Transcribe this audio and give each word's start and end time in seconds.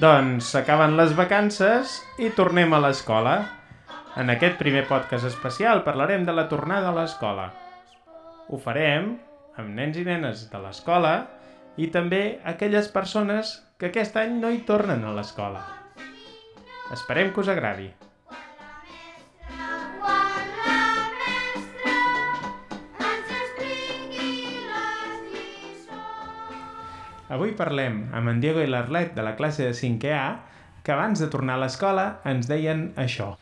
Doncs 0.00 0.46
s'acaben 0.54 0.94
les 0.96 1.10
vacances 1.12 1.98
i 2.24 2.30
tornem 2.32 2.72
a 2.72 2.78
l'escola. 2.80 3.34
En 4.16 4.32
aquest 4.32 4.54
primer 4.56 4.86
podcast 4.88 5.28
especial 5.28 5.82
parlarem 5.84 6.24
de 6.24 6.32
la 6.32 6.46
tornada 6.48 6.88
a 6.88 6.94
l'escola. 6.96 7.50
Ho 8.48 8.56
farem 8.62 9.10
amb 9.60 9.74
nens 9.76 9.98
i 10.00 10.06
nenes 10.06 10.46
de 10.48 10.60
l'escola 10.62 11.12
i 11.76 11.90
també 11.92 12.38
aquelles 12.54 12.88
persones 12.94 13.52
que 13.76 13.90
aquest 13.90 14.16
any 14.16 14.38
no 14.40 14.48
hi 14.48 14.62
tornen 14.70 15.04
a 15.04 15.12
l'escola. 15.18 15.66
Esperem 16.96 17.34
que 17.34 17.44
us 17.44 17.52
agradi. 17.52 17.90
Avui 27.30 27.52
parlem 27.54 28.08
amb 28.18 28.26
en 28.26 28.40
Diego 28.42 28.58
i 28.58 28.66
l'Arlet 28.66 29.12
de 29.14 29.22
la 29.22 29.36
classe 29.38 29.62
de 29.62 29.74
5è 29.78 30.14
A 30.18 30.30
que 30.82 30.90
abans 30.90 31.20
de 31.22 31.28
tornar 31.30 31.54
a 31.54 31.60
l'escola 31.62 32.06
ens 32.26 32.48
deien 32.50 32.88
això. 32.98 33.36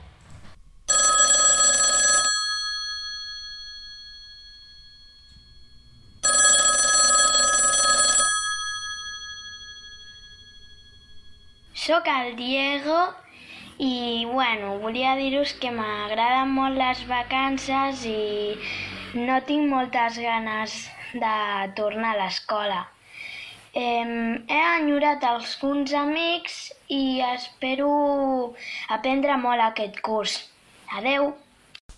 Soc 11.73 12.13
el 12.13 12.37
Diego 12.37 12.99
i, 13.81 14.27
bueno, 14.29 14.77
volia 14.85 15.17
dir-vos 15.17 15.57
que 15.63 15.73
m'agraden 15.73 16.53
molt 16.59 16.77
les 16.77 17.01
vacances 17.09 18.05
i 18.05 18.53
no 19.17 19.41
tinc 19.49 19.73
moltes 19.73 20.21
ganes 20.21 20.79
de 21.17 21.35
tornar 21.81 22.13
a 22.13 22.25
l'escola. 22.27 22.85
Eh, 23.79 24.45
he 24.49 24.61
enyorat 24.81 25.23
alguns 25.23 25.93
amics 25.95 26.55
i 26.91 27.21
espero 27.23 27.91
aprendre 28.91 29.37
molt 29.39 29.63
aquest 29.63 30.01
curs. 30.03 30.35
Adeu! 30.99 31.29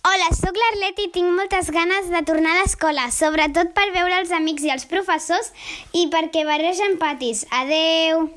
Hola, 0.05 0.27
sóc 0.37 0.59
l'Arlet 0.61 1.01
i 1.01 1.07
tinc 1.15 1.33
moltes 1.33 1.71
ganes 1.73 2.11
de 2.13 2.21
tornar 2.27 2.53
a 2.53 2.59
l'escola, 2.59 3.07
sobretot 3.13 3.73
per 3.73 3.87
veure 3.95 4.19
els 4.21 4.33
amics 4.37 4.67
i 4.67 4.73
els 4.75 4.85
professors 4.93 5.49
i 5.97 6.05
perquè 6.13 6.45
barregen 6.45 6.99
patis. 7.01 7.47
Adeu! 7.63 8.27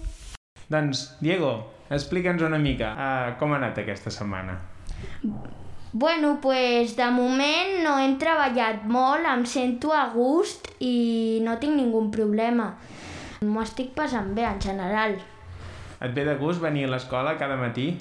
Doncs, 0.72 1.04
Diego, 1.20 1.52
explica'ns 1.92 2.44
una 2.48 2.60
mica 2.60 2.94
uh, 2.96 3.28
com 3.40 3.52
ha 3.52 3.60
anat 3.60 3.84
aquesta 3.84 4.12
setmana. 4.12 4.56
Bueno, 5.92 6.38
pues 6.40 6.96
de 6.96 7.12
moment 7.12 7.76
no 7.84 7.98
hem 8.00 8.16
treballat 8.18 8.88
molt, 8.88 9.28
em 9.28 9.44
sento 9.46 9.92
a 9.92 10.08
gust 10.16 10.72
i 10.80 11.40
no 11.44 11.60
tinc 11.60 11.76
ningú 11.76 12.06
problema. 12.10 12.72
M'ho 13.42 13.62
estic 13.62 13.94
passant 13.96 14.34
bé 14.36 14.44
en 14.46 14.60
general. 14.62 15.16
Et 16.04 16.12
ve 16.14 16.24
de 16.26 16.36
gust 16.38 16.62
venir 16.62 16.84
a 16.86 16.92
l'escola 16.92 17.36
cada 17.40 17.56
matí? 17.56 17.94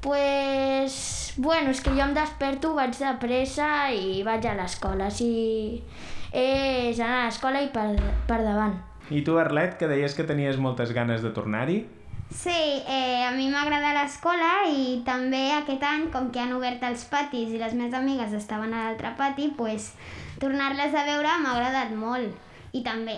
Pues, 0.00 1.34
bueno, 1.36 1.70
és 1.70 1.80
que 1.82 1.90
jo 1.90 2.04
em 2.04 2.14
desperto, 2.14 2.74
vaig 2.76 2.94
de 2.94 3.12
pressa 3.18 3.90
i 3.90 4.22
vaig 4.26 4.46
a 4.46 4.54
l'escola. 4.58 5.10
Si 5.10 5.82
és 6.30 7.00
anar 7.00 7.22
a 7.22 7.26
l'escola 7.26 7.62
i 7.64 7.70
per, 7.74 7.90
per 8.28 8.42
davant. 8.44 8.76
I 9.10 9.22
tu, 9.24 9.38
Arlet, 9.40 9.78
que 9.80 9.88
deies 9.90 10.14
que 10.14 10.26
tenies 10.28 10.60
moltes 10.60 10.92
ganes 10.92 11.24
de 11.24 11.32
tornar-hi? 11.34 11.80
Sí, 12.28 12.84
eh, 12.84 13.24
a 13.24 13.30
mi 13.32 13.48
m'agrada 13.48 13.94
l'escola 13.96 14.68
i 14.68 15.00
també 15.06 15.46
aquest 15.56 15.82
any, 15.82 16.10
com 16.12 16.28
que 16.30 16.42
han 16.42 16.52
obert 16.52 16.84
els 16.84 17.06
patis 17.08 17.54
i 17.56 17.60
les 17.62 17.72
meves 17.72 17.96
amigues 17.96 18.36
estaven 18.36 18.74
a 18.76 18.84
l'altre 18.84 19.14
pati, 19.16 19.48
pues, 19.56 19.94
tornar-les 20.38 20.92
a 20.92 21.06
veure 21.08 21.38
m'ha 21.40 21.56
agradat 21.56 21.96
molt. 21.96 22.36
I 22.76 22.84
també 22.84 23.16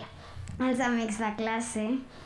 els 0.61 0.81
amics 0.85 1.19
de 1.19 1.31
classe. 1.39 1.85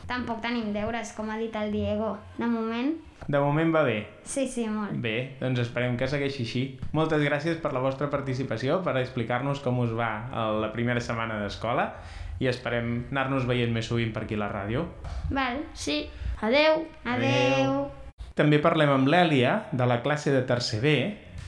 Tampoc 0.09 0.41
tenim 0.43 0.71
deures, 0.75 1.13
com 1.17 1.29
ha 1.31 1.37
dit 1.39 1.55
el 1.55 1.71
Diego. 1.73 2.17
De 2.37 2.45
moment, 2.47 2.93
De 3.27 3.39
moment 3.39 3.71
va 3.73 3.81
bé. 3.83 4.07
sí, 4.23 4.47
sí, 4.47 4.67
molt. 4.69 4.91
Bé, 5.01 5.37
doncs 5.39 5.59
esperem 5.63 5.95
que 5.97 6.07
segueixi 6.07 6.43
així. 6.43 6.63
Moltes 6.93 7.23
gràcies 7.23 7.57
per 7.61 7.71
la 7.73 7.79
vostra 7.79 8.09
participació, 8.09 8.81
per 8.83 8.97
explicar-nos 8.99 9.59
com 9.63 9.79
us 9.79 9.89
va 9.97 10.27
a 10.31 10.51
la 10.51 10.71
primera 10.73 10.99
setmana 11.01 11.39
d'escola 11.41 11.93
i 12.39 12.47
esperem 12.51 13.05
anar-nos 13.11 13.45
veient 13.47 13.71
més 13.73 13.87
sovint 13.87 14.11
per 14.13 14.23
aquí 14.23 14.35
a 14.35 14.43
la 14.43 14.49
ràdio. 14.51 14.85
Val, 15.31 15.63
sí. 15.73 16.03
Adeu! 16.41 16.83
Adeu! 17.05 17.87
També 18.35 18.59
parlem 18.59 18.89
amb 18.91 19.07
l'Èlia, 19.07 19.63
de 19.71 19.85
la 19.87 20.01
classe 20.03 20.29
de 20.35 20.41
tercer 20.43 20.81
B, 20.83 20.93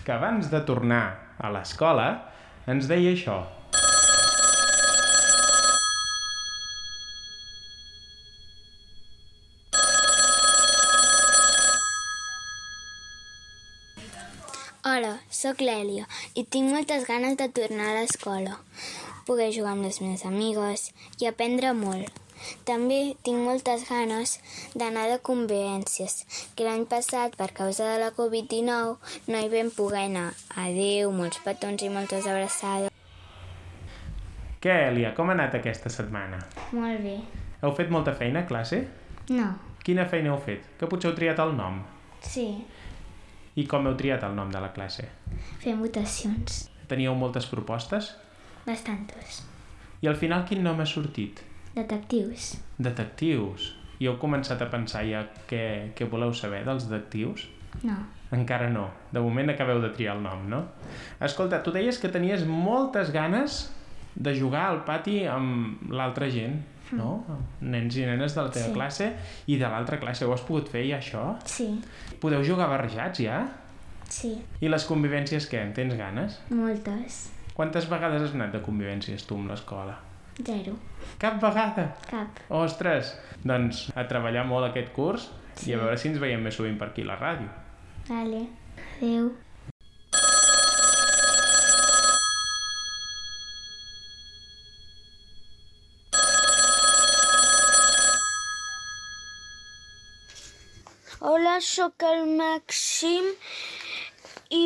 que 0.05 0.11
abans 0.15 0.49
de 0.49 0.61
tornar 0.63 1.35
a 1.37 1.51
l'escola 1.51 2.07
ens 2.65 2.87
deia 2.87 3.11
això. 3.11 3.41
Hola, 15.47 15.55
sóc 15.55 15.61
l'Èlia 15.63 16.05
i 16.35 16.43
tinc 16.43 16.73
moltes 16.75 17.05
ganes 17.07 17.37
de 17.39 17.45
tornar 17.55 17.85
a 17.87 17.99
l'escola, 18.01 18.57
poder 19.23 19.45
jugar 19.55 19.77
amb 19.77 19.85
les 19.85 20.01
meves 20.03 20.25
amigues 20.27 20.89
i 21.21 21.27
aprendre 21.29 21.71
molt. 21.71 22.11
També 22.67 23.15
tinc 23.23 23.39
moltes 23.45 23.85
ganes 23.87 24.33
d'anar 24.75 25.05
de 25.07 25.21
convivències, 25.23 26.25
que 26.51 26.67
l'any 26.67 26.83
passat, 26.91 27.37
per 27.39 27.53
causa 27.55 27.87
de 27.93 28.01
la 28.01 28.11
Covid-19, 28.17 28.97
no 29.31 29.39
hi 29.39 29.47
vam 29.53 29.71
poder 29.71 30.03
anar. 30.09 30.33
Adeu, 30.65 31.15
molts 31.15 31.39
petons 31.45 31.79
i 31.79 31.93
moltes 31.95 32.27
abraçades. 32.27 32.91
Què, 34.59 34.79
Èlia, 34.91 35.13
com 35.15 35.31
ha 35.31 35.37
anat 35.37 35.55
aquesta 35.61 35.87
setmana? 35.87 36.41
Molt 36.75 37.05
bé. 37.07 37.21
Heu 37.61 37.71
fet 37.77 37.93
molta 37.93 38.17
feina 38.19 38.43
a 38.43 38.49
classe? 38.51 38.83
No. 39.31 39.53
Quina 39.85 40.09
feina 40.11 40.35
heu 40.35 40.41
fet? 40.43 40.67
Que 40.75 40.91
potser 40.91 41.13
heu 41.13 41.21
triat 41.21 41.39
el 41.39 41.55
nom. 41.55 41.85
Sí. 42.19 42.49
I 43.57 43.65
com 43.65 43.87
heu 43.89 43.95
triat 43.97 44.21
el 44.27 44.35
nom 44.37 44.51
de 44.53 44.59
la 44.61 44.69
classe? 44.73 45.07
Fem 45.63 45.79
votacions. 45.81 46.67
Teníeu 46.87 47.15
moltes 47.17 47.47
propostes? 47.49 48.11
Bastantes. 48.67 49.41
I 50.05 50.11
al 50.11 50.17
final 50.19 50.43
quin 50.45 50.61
nom 50.61 50.77
ha 50.77 50.85
sortit? 50.85 51.41
Detectius. 51.73 52.51
Detectius. 52.77 53.71
I 53.97 54.05
heu 54.11 54.19
començat 54.21 54.61
a 54.61 54.69
pensar 54.69 55.01
ja 55.09 55.23
què, 55.49 55.63
què 55.97 56.05
voleu 56.09 56.35
saber 56.37 56.61
dels 56.67 56.85
detectius? 56.85 57.47
No. 57.81 57.97
Encara 58.37 58.69
no. 58.69 58.91
De 59.13 59.23
moment 59.23 59.49
acabeu 59.49 59.81
de 59.81 59.89
triar 59.95 60.19
el 60.19 60.21
nom, 60.21 60.45
no? 60.51 60.61
Escolta, 61.23 61.63
tu 61.65 61.73
deies 61.73 61.97
que 61.97 62.13
tenies 62.13 62.45
moltes 62.45 63.09
ganes 63.15 63.63
de 64.13 64.33
jugar 64.37 64.67
al 64.67 64.83
pati 64.85 65.23
amb 65.29 65.89
l'altra 65.93 66.29
gent, 66.33 66.59
no? 66.91 67.23
Nens 67.61 67.95
i 67.97 68.05
nenes 68.05 68.35
de 68.35 68.41
la 68.41 68.49
teva 68.51 68.67
Sí. 68.67 68.73
classe 68.73 69.07
i 69.47 69.57
de 69.57 69.67
l'altra 69.67 69.99
classe. 69.99 70.25
Ho 70.25 70.33
has 70.33 70.41
pogut 70.41 70.69
fer 70.69 70.85
ja, 70.89 70.97
això? 70.99 71.35
Sí. 71.45 71.81
Podeu 72.21 72.43
jugar 72.43 72.67
barrejats 72.69 73.19
ja? 73.19 73.47
Sí. 74.09 74.35
I 74.61 74.69
les 74.69 74.85
convivències 74.87 75.49
què? 75.51 75.61
En 75.61 75.73
tens 75.73 75.95
ganes? 75.99 76.39
Moltes. 76.49 77.31
Quantes 77.53 77.89
vegades 77.89 78.21
has 78.21 78.33
anat 78.35 78.51
de 78.53 78.61
convivències 78.61 79.25
tu 79.25 79.35
amb 79.35 79.49
l'escola? 79.49 79.97
Zero. 80.45 80.75
Cap 81.17 81.41
vegada? 81.41 81.95
Cap. 82.09 82.27
Ostres! 82.49 83.15
Doncs 83.43 83.87
a 83.95 84.03
treballar 84.07 84.45
molt 84.45 84.69
aquest 84.69 84.93
curs 84.93 85.31
Sí. 85.55 85.71
i 85.71 85.73
a 85.73 85.77
veure 85.81 85.97
si 85.97 86.09
ens 86.09 86.19
veiem 86.19 86.41
més 86.43 86.53
sovint 86.55 86.77
per 86.77 86.89
aquí 86.89 87.01
a 87.01 87.05
la 87.05 87.17
ràdio. 87.19 87.49
Vale. 88.07 88.47
Adeu. 89.01 89.31
Hola, 101.19 101.46
sóc 101.65 102.03
el 102.07 102.25
Màxim 102.39 103.27
i 104.57 104.63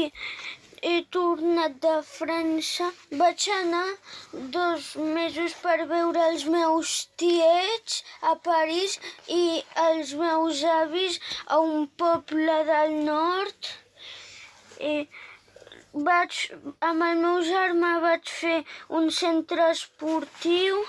he 0.81 0.93
tornat 1.15 1.77
de 1.85 1.93
França. 2.07 2.87
Vaig 3.21 3.47
anar 3.55 3.85
dos 4.55 4.87
mesos 5.17 5.55
per 5.63 5.77
veure 5.91 6.23
els 6.31 6.45
meus 6.55 6.93
tiets 7.23 8.01
a 8.31 8.35
París 8.49 8.97
i 9.37 9.43
els 9.87 10.13
meus 10.23 10.63
avis 10.75 11.19
a 11.47 11.59
un 11.65 11.85
poble 12.03 12.57
del 12.71 12.97
nord. 13.09 13.71
I 14.91 14.95
vaig, 16.09 16.39
amb 16.89 17.07
el 17.09 17.21
meu 17.25 17.41
germà 17.51 17.93
vaig 18.07 18.33
fer 18.41 18.57
un 19.01 19.11
centre 19.21 19.69
esportiu 19.75 20.81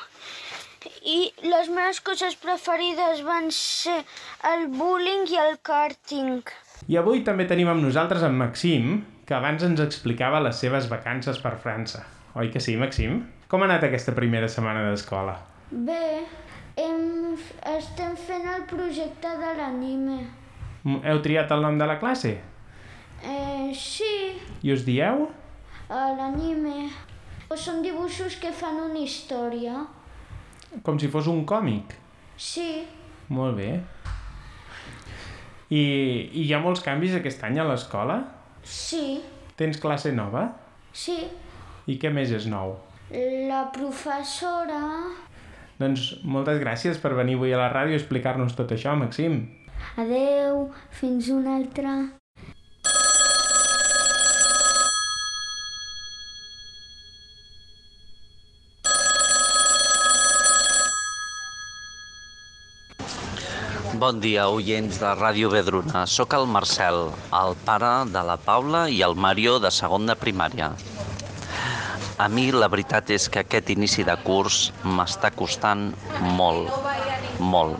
i 1.06 1.32
les 1.44 1.68
meves 1.72 2.00
coses 2.04 2.36
preferides 2.40 3.22
van 3.26 3.50
ser 3.54 3.98
el 4.52 4.68
bowling 4.72 5.26
i 5.30 5.38
el 5.42 5.58
karting. 5.62 6.42
I 6.88 6.98
avui 6.98 7.22
també 7.26 7.46
tenim 7.50 7.68
amb 7.70 7.84
nosaltres 7.84 8.24
en 8.26 8.34
Maxim, 8.38 9.02
que 9.26 9.34
abans 9.36 9.62
ens 9.62 9.80
explicava 9.80 10.40
les 10.42 10.58
seves 10.58 10.88
vacances 10.90 11.38
per 11.42 11.54
França. 11.62 12.02
Oi 12.34 12.50
que 12.50 12.60
sí, 12.60 12.76
Maxim? 12.80 13.20
Com 13.48 13.62
ha 13.62 13.68
anat 13.68 13.84
aquesta 13.86 14.14
primera 14.16 14.48
setmana 14.48 14.86
d'escola? 14.88 15.36
Bé, 15.70 16.24
hem, 16.80 17.36
estem 17.76 18.16
fent 18.16 18.48
el 18.54 18.64
projecte 18.70 19.30
de 19.42 19.52
l'anime. 19.60 20.18
Heu 21.04 21.20
triat 21.22 21.52
el 21.54 21.62
nom 21.62 21.78
de 21.78 21.86
la 21.86 21.98
classe? 22.00 22.34
Eh, 23.22 23.70
sí, 23.78 24.40
I 24.62 24.72
us 24.74 24.82
dieu? 24.88 25.28
a 25.92 26.04
l'anime. 26.16 26.88
Són 27.52 27.82
dibuixos 27.84 28.38
que 28.40 28.48
fan 28.56 28.78
una 28.80 29.02
història. 29.04 29.82
Com 30.82 30.98
si 30.98 31.08
fos 31.12 31.28
un 31.28 31.44
còmic. 31.48 31.92
Sí, 32.36 32.84
Molt 33.32 33.56
bé. 33.56 33.68
I, 35.72 35.80
I 35.80 36.42
hi 36.44 36.52
ha 36.52 36.58
molts 36.60 36.82
canvis 36.84 37.14
aquest 37.16 37.42
any 37.48 37.58
a 37.60 37.64
l'escola? 37.64 38.18
Sí, 38.64 39.20
Tens 39.56 39.78
classe 39.80 40.12
nova? 40.12 40.48
sí. 40.92 41.18
I 41.90 41.96
què 41.98 42.12
més 42.14 42.30
és 42.30 42.44
nou? 42.46 42.76
La 43.48 43.64
professora... 43.74 44.78
Doncs 45.80 46.20
moltes 46.22 46.60
gràcies 46.62 47.00
per 47.02 47.10
venir 47.18 47.34
avui 47.34 47.50
a 47.52 47.58
la 47.58 47.70
ràdio 47.72 47.96
i 47.96 47.98
explicar-nos 47.98 48.54
tot 48.54 48.70
això, 48.70 48.92
Maxim. 48.94 49.40
Adeu, 49.98 50.68
fins 50.94 51.26
una 51.34 51.56
altra. 51.58 51.96
Bon 64.02 64.16
dia, 64.18 64.48
oients 64.50 64.96
de 64.98 65.10
Ràdio 65.14 65.46
Vedruna. 65.52 66.00
Soc 66.10 66.32
el 66.34 66.48
Marcel, 66.50 66.96
el 67.38 67.52
pare 67.62 67.90
de 68.10 68.22
la 68.26 68.34
Paula 68.46 68.80
i 68.90 68.96
el 69.06 69.14
Mario 69.14 69.60
de 69.62 69.70
segon 69.70 70.08
de 70.10 70.16
primària. 70.18 70.72
A 72.18 72.26
mi 72.26 72.48
la 72.50 72.66
veritat 72.72 73.12
és 73.14 73.28
que 73.30 73.44
aquest 73.44 73.70
inici 73.70 74.02
de 74.08 74.16
curs 74.24 74.58
m'està 74.82 75.30
costant 75.38 75.84
molt, 76.40 76.74
molt. 77.54 77.78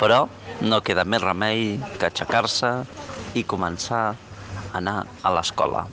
Però 0.00 0.22
no 0.64 0.80
queda 0.80 1.04
més 1.04 1.20
remei 1.26 1.76
que 1.98 2.08
aixecar-se 2.08 2.72
i 3.36 3.44
començar 3.44 4.02
a 4.06 4.16
anar 4.80 4.96
a 5.20 5.36
l'escola. 5.36 5.84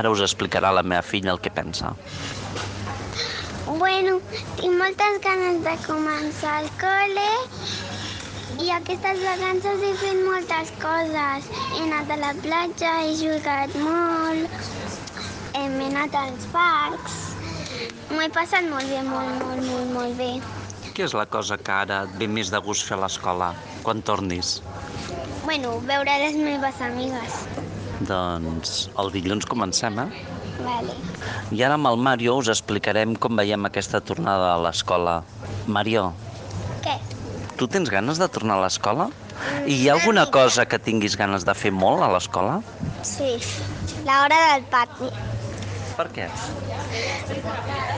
Ara 0.00 0.16
us 0.16 0.24
explicarà 0.30 0.72
la 0.72 0.86
meva 0.94 1.04
filla 1.04 1.36
el 1.36 1.44
que 1.44 1.52
pensa. 1.60 1.92
Bueno, 3.68 4.16
tinc 4.56 4.80
moltes 4.80 5.20
ganes 5.28 5.60
de 5.68 5.76
començar 5.84 6.62
al 6.62 6.72
col·le 6.80 7.28
i 8.58 8.70
aquestes 8.74 9.20
vacances 9.22 9.82
he 9.86 9.92
fet 10.00 10.22
moltes 10.26 10.72
coses. 10.82 11.48
He 11.76 11.82
anat 11.86 12.10
a 12.10 12.18
la 12.20 12.32
platja, 12.42 12.94
he 13.04 13.14
jugat 13.20 13.76
molt, 13.78 14.70
hem 15.58 15.76
anat 15.86 16.16
als 16.22 16.48
parcs. 16.54 17.18
M'ho 18.10 18.22
he 18.24 18.30
passat 18.34 18.66
molt 18.66 18.90
bé, 18.90 19.02
molt, 19.06 19.44
molt, 19.44 19.62
molt, 19.68 19.92
molt 19.94 20.18
bé. 20.18 20.30
Què 20.96 21.06
és 21.06 21.14
la 21.14 21.26
cosa 21.30 21.58
que 21.60 21.72
ara 21.72 22.02
et 22.08 22.16
ve 22.18 22.26
més 22.26 22.50
de 22.50 22.58
gust 22.64 22.88
fer 22.88 22.96
a 22.98 23.02
l'escola, 23.04 23.52
quan 23.86 24.02
tornis? 24.02 24.58
Bueno, 25.44 25.78
veure 25.86 26.16
les 26.24 26.36
meves 26.40 26.82
amigues. 26.84 27.38
Doncs 28.08 28.88
el 28.98 29.12
dilluns 29.14 29.46
comencem, 29.48 29.98
eh? 30.02 30.24
Vale. 30.64 30.96
I 31.54 31.62
ara 31.64 31.76
amb 31.78 31.88
el 31.90 32.00
Mario 32.00 32.36
us 32.40 32.50
explicarem 32.52 33.14
com 33.16 33.38
veiem 33.38 33.68
aquesta 33.68 34.00
tornada 34.04 34.50
a 34.54 34.58
l'escola. 34.60 35.20
Mario? 35.66 36.10
Tu 37.60 37.68
tens 37.68 37.90
ganes 37.92 38.16
de 38.16 38.26
tornar 38.32 38.56
a 38.56 38.62
l'escola? 38.64 39.10
I 39.68 39.74
hi 39.74 39.88
ha 39.88 39.96
alguna 39.98 40.24
cosa 40.32 40.64
que 40.64 40.78
tinguis 40.80 41.16
ganes 41.20 41.44
de 41.44 41.54
fer 41.62 41.72
molt 41.76 42.00
a 42.06 42.08
l'escola? 42.08 42.54
Sí, 43.04 43.34
l'hora 44.06 44.38
del 44.46 44.64
pati. 44.72 45.10
Per 45.98 46.06
què? 46.16 46.28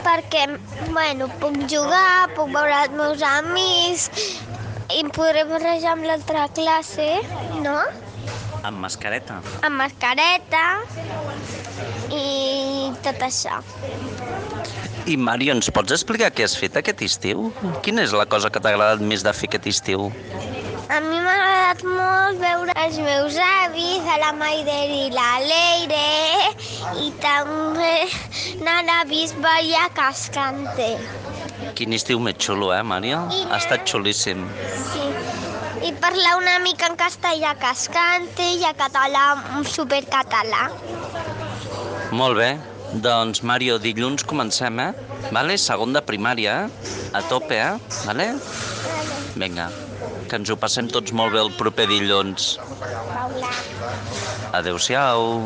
Perquè, 0.03 0.43
bueno, 0.89 1.29
puc 1.39 1.61
jugar, 1.71 2.27
puc 2.35 2.51
veure 2.51 2.81
els 2.81 2.97
meus 2.99 3.23
amics 3.29 4.09
i 4.91 4.99
em 4.99 5.11
podré 5.15 5.45
barrejar 5.47 5.95
amb 5.95 6.09
l'altra 6.09 6.49
classe, 6.57 7.07
no? 7.63 7.77
Amb 8.67 8.83
mascareta. 8.83 9.39
Amb 9.63 9.79
mascareta 9.79 10.65
i 12.11 12.91
tot 13.07 13.23
això. 13.31 13.63
I 15.05 15.17
Mario, 15.19 15.51
ens 15.51 15.67
pots 15.75 15.91
explicar 15.91 16.29
què 16.31 16.45
has 16.47 16.53
fet 16.55 16.77
aquest 16.79 17.01
estiu? 17.03 17.49
Quina 17.83 18.05
és 18.07 18.13
la 18.15 18.23
cosa 18.29 18.47
que 18.53 18.61
t'ha 18.63 18.71
agradat 18.71 19.01
més 19.03 19.25
de 19.25 19.33
fer 19.35 19.49
aquest 19.49 19.67
estiu? 19.67 20.05
A 20.87 20.99
mi 21.03 21.19
m'ha 21.19 21.33
agradat 21.33 21.83
molt 21.83 22.39
veure 22.39 22.75
els 22.85 22.99
meus 23.03 23.35
avis, 23.47 24.07
a 24.07 24.15
la 24.21 24.31
Maider 24.39 24.85
i 24.95 25.03
la 25.11 25.27
Leire, 25.43 26.53
i 27.03 27.11
també 27.19 27.91
anar 28.63 29.01
a 29.01 29.05
Bisbal 29.11 29.75
Cascante. 29.97 30.89
Quin 31.75 31.99
estiu 31.99 32.23
més 32.23 32.39
xulo, 32.39 32.71
eh, 32.71 32.81
Mario? 32.83 33.25
Ha 33.49 33.59
estat 33.59 33.83
xulíssim. 33.89 34.47
Sí. 34.93 35.07
I 35.83 35.91
parlar 35.99 36.37
una 36.39 36.59
mica 36.63 36.87
en 36.87 36.95
castellà 36.95 37.57
cascante 37.59 38.53
i 38.55 38.63
a 38.63 38.71
català 38.77 39.25
supercatalà. 39.67 40.69
Molt 42.15 42.39
bé. 42.39 42.53
Doncs, 43.01 43.41
Mario, 43.41 43.79
dilluns 43.81 44.21
comencem, 44.23 44.77
eh? 44.79 44.91
Vale? 45.33 45.57
Segon 45.57 45.95
de 45.95 46.01
primària, 46.05 46.67
eh? 46.67 46.91
A 47.17 47.23
tope, 47.25 47.57
eh? 47.57 47.73
Vale? 48.05 48.27
Vinga, 49.33 49.69
que 50.29 50.37
ens 50.37 50.51
ho 50.53 50.57
passem 50.61 50.85
tots 50.91 51.13
molt 51.17 51.33
bé 51.33 51.41
el 51.41 51.49
proper 51.57 51.87
dilluns. 51.89 52.59
Paula. 52.77 53.49
Adéu-siau. 54.59 55.41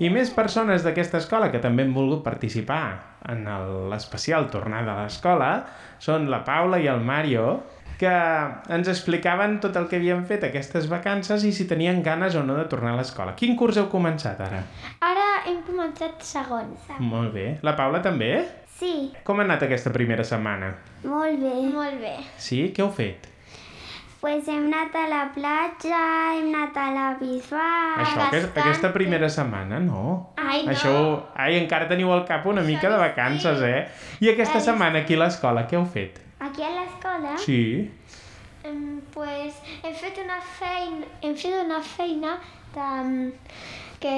I 0.00 0.12
més 0.14 0.30
persones 0.32 0.86
d'aquesta 0.86 1.18
escola 1.18 1.50
que 1.50 1.58
també 1.60 1.82
han 1.84 1.96
volgut 1.96 2.22
participar 2.22 2.84
en 3.28 3.42
l'especial 3.90 4.46
tornada 4.54 4.94
a 4.94 5.02
l'escola 5.02 5.50
són 5.98 6.30
la 6.30 6.44
Paula 6.46 6.78
i 6.80 6.86
el 6.88 7.02
Mario, 7.04 7.58
que 8.00 8.12
ens 8.72 8.88
explicaven 8.88 9.58
tot 9.60 9.74
el 9.76 9.90
que 9.90 9.98
havien 10.00 10.22
fet 10.24 10.46
aquestes 10.46 10.86
vacances 10.88 11.44
i 11.44 11.52
si 11.52 11.66
tenien 11.68 12.00
ganes 12.06 12.38
o 12.38 12.46
no 12.46 12.56
de 12.56 12.64
tornar 12.70 12.94
a 12.94 13.00
l'escola. 13.02 13.34
Quin 13.36 13.58
curs 13.60 13.76
heu 13.76 13.90
començat 13.92 14.40
ara? 14.40 14.62
Ara 15.04 15.29
hem 15.46 15.62
començat 15.66 16.20
segon. 16.22 16.74
Molt 16.98 17.32
bé. 17.34 17.58
La 17.62 17.76
Paula 17.76 18.00
també? 18.02 18.32
Sí, 18.80 19.12
Com 19.24 19.40
ha 19.40 19.44
anat 19.44 19.62
aquesta 19.66 19.90
primera 19.92 20.24
setmana? 20.24 20.70
molt 21.04 21.40
bé. 21.40 21.54
Molt 21.74 22.00
bé. 22.00 22.14
Sí? 22.38 22.72
Què 22.76 22.80
heu 22.82 22.90
fet? 22.90 23.26
Pues 24.20 24.48
hem 24.52 24.66
anat 24.68 24.94
a 25.00 25.06
la 25.08 25.20
platja, 25.32 25.98
hem 26.36 26.48
anat 26.54 26.76
a 26.76 26.86
la 26.92 27.04
Bisbal... 27.20 28.00
Això, 28.04 28.26
aquest, 28.26 28.50
aquesta 28.60 28.90
primera 28.92 29.28
setmana, 29.32 29.78
no? 29.80 30.32
Ai, 30.36 30.62
no. 30.66 30.72
Això, 30.74 30.92
ai, 31.40 31.54
encara 31.56 31.88
teniu 31.88 32.12
al 32.12 32.26
cap 32.28 32.44
una 32.46 32.60
mica 32.60 32.90
de 32.92 32.98
vacances, 33.00 33.62
eh? 33.64 33.86
I 34.20 34.28
aquesta 34.34 34.60
setmana 34.60 35.00
aquí 35.06 35.16
a 35.16 35.22
l'escola, 35.22 35.64
què 35.68 35.78
heu 35.80 35.86
fet? 35.88 36.20
Aquí 36.40 36.62
a 36.64 36.68
l'escola 36.74 37.32
Sí? 37.40 37.90
em, 38.64 39.00
pues, 39.14 39.56
hem 39.82 39.94
fet 39.96 40.20
una 40.22 40.36
feina, 40.40 41.06
hem 41.24 41.34
fet 41.40 41.56
una 41.64 41.80
feina 41.80 42.34
de, 42.74 43.32
que 44.00 44.12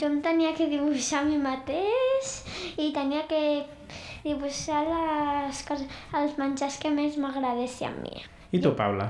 jo 0.00 0.06
em 0.10 0.20
tenia 0.24 0.52
que 0.58 0.66
dibuixar 0.70 1.20
a 1.22 1.26
mi 1.28 1.38
mateix 1.38 2.32
i 2.76 2.90
tenia 2.92 3.22
que 3.30 3.64
dibuixar 4.24 4.82
les 4.86 5.62
coses, 5.68 5.86
els 6.18 6.36
menjars 6.38 6.76
que 6.82 6.90
més 6.92 7.16
m'agradessin 7.20 7.88
a 7.88 7.94
mi. 8.02 8.20
I 8.52 8.60
tu, 8.60 8.74
Paula? 8.76 9.08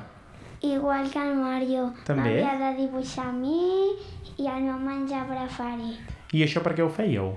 Igual 0.62 1.08
que 1.10 1.18
el 1.18 1.34
Mario. 1.40 1.86
També? 2.04 2.34
M'havia 2.42 2.58
de 2.60 2.70
dibuixar 2.82 3.30
a 3.30 3.32
mi 3.32 3.94
i 4.36 4.46
el 4.46 4.60
meu 4.66 4.76
menjar 4.78 5.24
preferit. 5.28 6.12
I 6.36 6.44
això 6.44 6.60
per 6.62 6.74
què 6.76 6.84
ho 6.84 6.90
fèieu? 6.92 7.32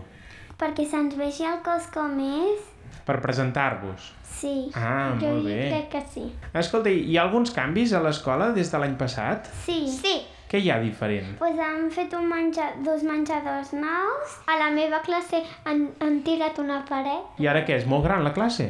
Perquè 0.59 0.85
se'ns 0.85 1.15
vegi 1.17 1.47
el 1.47 1.61
cos 1.65 1.87
com 1.95 2.19
és, 2.19 2.69
Per 3.07 3.15
presentar-vos. 3.23 4.11
sí. 4.29 4.69
Ah, 4.75 5.15
jo 5.19 5.27
molt 5.33 5.45
bé. 5.47 5.69
crec 5.71 5.89
que 5.91 6.01
sí. 6.13 6.23
Escolta, 6.53 6.89
hi 6.91 7.17
ha 7.17 7.23
alguns 7.23 7.51
canvis 7.51 7.91
a 7.93 7.99
l'escola 8.03 8.51
des 8.53 8.69
de 8.71 8.77
l'any 8.79 8.93
passat? 8.99 9.47
Sí. 9.65 9.87
Sí. 9.89 10.13
Què 10.53 10.59
hi 10.61 10.67
ha 10.69 10.75
diferent? 10.77 11.31
Pues 11.39 11.57
han 11.57 11.87
fet 11.89 12.11
un 12.13 12.27
menja, 12.29 12.67
dos 12.85 13.01
menjadors 13.01 13.71
nous. 13.73 14.33
A 14.45 14.57
la 14.59 14.67
meva 14.69 14.99
classe 15.01 15.39
han, 15.65 15.87
han 15.97 16.19
tirat 16.21 16.59
una 16.61 16.83
paret. 16.85 17.39
I 17.41 17.47
ara 17.49 17.63
què? 17.65 17.79
És 17.81 17.87
molt 17.89 18.05
gran 18.05 18.21
la 18.21 18.35
classe? 18.35 18.67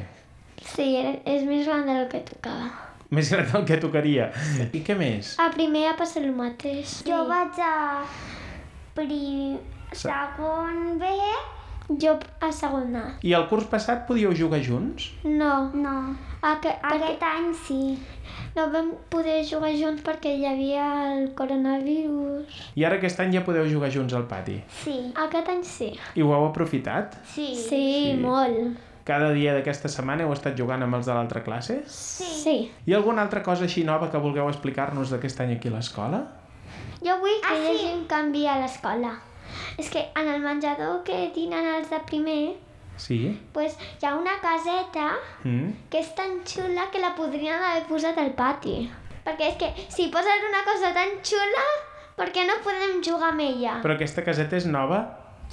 Sí, 0.63 0.85
és 1.27 1.43
més 1.43 1.67
gran 1.67 1.83
del 1.83 2.05
que 2.07 2.21
tocava. 2.23 2.69
Més 3.11 3.33
gran 3.33 3.51
del 3.51 3.65
que 3.67 3.81
tocaria. 3.83 4.29
I 4.71 4.79
què 4.87 4.95
més? 4.95 5.33
A 5.43 5.49
primer 5.51 5.89
ha 5.89 5.97
passat 5.99 6.23
el 6.23 6.31
mateix. 6.37 6.87
Sí. 7.01 7.09
Jo 7.11 7.25
vaig 7.27 7.59
a 7.59 7.75
prim... 8.95 9.59
segon 9.91 10.95
B, 11.03 11.11
jo 11.89 12.17
a 12.41 12.51
segon 12.51 12.95
A. 12.95 13.03
I 13.21 13.33
el 13.33 13.47
curs 13.49 13.65
passat 13.71 14.05
podíeu 14.07 14.33
jugar 14.35 14.61
junts? 14.63 15.11
No. 15.23 15.69
No, 15.73 16.15
Aquest, 16.43 16.79
aquest 16.83 17.21
any 17.23 17.53
sí. 17.55 17.97
No 18.55 18.67
vam 18.71 18.91
poder 19.09 19.41
jugar 19.47 19.71
junts 19.79 20.03
perquè 20.03 20.33
hi 20.37 20.45
havia 20.45 20.85
el 21.13 21.33
coronavirus. 21.35 22.57
I 22.75 22.83
ara 22.85 22.97
aquest 22.99 23.19
any 23.23 23.33
ja 23.33 23.43
podeu 23.45 23.65
jugar 23.69 23.89
junts 23.93 24.13
al 24.13 24.25
pati. 24.29 24.59
Sí. 24.83 24.97
Aquest 25.15 25.49
any 25.49 25.63
sí. 25.63 25.91
I 26.15 26.21
ho 26.21 26.33
heu 26.35 26.47
aprofitat? 26.49 27.15
Sí. 27.25 27.53
Sí, 27.55 28.11
Sí. 28.11 28.17
molt. 28.21 28.77
Cada 29.03 29.33
dia 29.35 29.51
d'aquesta 29.53 29.89
setmana 29.91 30.23
heu 30.23 30.31
estat 30.31 30.55
jugant 30.57 30.81
amb 30.83 30.95
els 30.95 31.05
de 31.05 31.13
l'altra 31.13 31.43
classe? 31.43 31.81
Sí. 31.87 32.23
sí. 32.43 32.71
Hi 32.85 32.93
ha 32.93 32.97
alguna 32.97 33.21
altra 33.21 33.43
cosa 33.43 33.65
així 33.65 33.83
nova 33.83 34.09
que 34.11 34.17
vulgueu 34.17 34.47
explicar-nos 34.47 35.09
d'aquest 35.11 35.41
any 35.41 35.57
aquí 35.57 35.67
a 35.67 35.71
l'escola? 35.75 36.21
Jo 37.03 37.17
vull 37.19 37.39
que 37.43 37.51
Ah, 37.51 37.57
hi 37.57 37.65
sí? 37.65 37.85
hagi 37.85 37.93
un 37.97 38.05
canvi 38.07 38.45
a 38.47 38.59
l'escola. 38.61 39.17
És 39.77 39.89
que 39.89 40.03
en 40.15 40.27
el 40.27 40.41
menjador 40.41 41.03
que 41.03 41.31
tenen 41.35 41.65
els 41.75 41.89
de 41.89 41.99
primer, 42.09 42.55
Sí? 42.97 43.39
pues, 43.53 43.75
hi 44.01 44.05
ha 44.05 44.15
una 44.15 44.35
caseta 44.41 45.15
Mm? 45.43 45.71
que 45.89 45.99
és 45.99 46.13
tan 46.15 46.43
xula 46.45 46.89
que 46.91 46.99
la 46.99 47.15
podrien 47.15 47.55
haver 47.61 47.83
posat 47.87 48.17
al 48.17 48.31
pati. 48.37 48.89
Perquè 49.25 49.47
és 49.49 49.57
que 49.57 49.71
si 49.89 50.09
posen 50.09 50.45
una 50.49 50.63
cosa 50.63 50.93
tan 50.93 51.09
xula, 51.23 51.65
per 52.15 52.31
què 52.31 52.45
no 52.45 52.53
podem 52.63 53.01
jugar 53.01 53.31
amb 53.31 53.41
ella? 53.41 53.79
Però 53.81 53.95
aquesta 53.95 54.23
caseta 54.23 54.55
és 54.57 54.65
nova? 54.65 54.99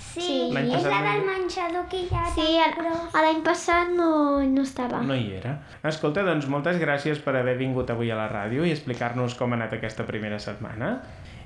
Sí, 0.01 0.51
és 0.51 0.87
la 0.89 1.01
del 1.05 1.25
menjador 1.27 1.85
que 1.91 2.03
hi 2.03 2.09
ha 2.11 2.25
Sí, 2.35 2.47
l'any 2.59 3.43
passat 3.47 3.93
no, 3.95 4.11
no 4.43 4.65
estava. 4.67 5.03
No 5.07 5.17
hi 5.17 5.35
era. 5.39 5.57
Escolta, 5.87 6.25
doncs 6.27 6.49
moltes 6.51 6.81
gràcies 6.83 7.21
per 7.25 7.37
haver 7.39 7.57
vingut 7.61 7.93
avui 7.95 8.11
a 8.11 8.19
la 8.19 8.29
ràdio 8.33 8.67
i 8.67 8.73
explicar-nos 8.75 9.37
com 9.39 9.53
ha 9.53 9.61
anat 9.61 9.77
aquesta 9.79 10.07
primera 10.09 10.41
setmana. 10.43 10.97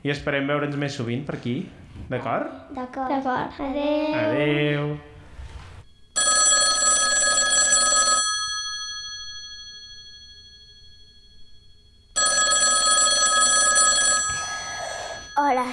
I 0.05 0.13
esperem 0.13 0.47
veure'ns 0.51 0.77
més 0.81 0.97
sovint 1.01 1.25
per 1.25 1.39
aquí, 1.41 1.59
d'acord? 2.13 2.53
D'acord. 2.77 3.11
D'acord. 3.13 3.61
Adéu. 3.71 4.23
Adeu. 4.23 4.95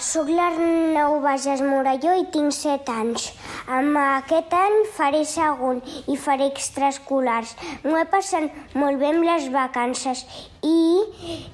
Sóc 0.01 0.29
l'Arnau 0.33 1.19
Bages 1.21 1.59
Morelló 1.61 2.15
i 2.17 2.23
tinc 2.33 2.55
7 2.57 2.89
anys. 2.89 3.27
Amb 3.69 3.99
aquest 4.01 4.55
any 4.57 4.77
faré 4.95 5.19
segon 5.29 5.83
i 6.09 6.15
faré 6.17 6.47
extraescolars. 6.49 7.51
M'ho 7.83 7.99
he 7.99 8.07
passat 8.09 8.73
molt 8.81 8.97
bé 8.97 9.11
amb 9.11 9.27
les 9.27 9.45
vacances 9.53 10.23
i 10.65 10.73